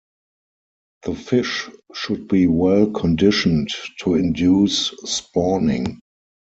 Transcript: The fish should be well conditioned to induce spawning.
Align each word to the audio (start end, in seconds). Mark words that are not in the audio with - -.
The 1.03 1.13
fish 1.13 1.69
should 1.93 2.27
be 2.27 2.47
well 2.47 2.87
conditioned 2.89 3.69
to 3.99 4.15
induce 4.15 4.87
spawning. 5.05 5.99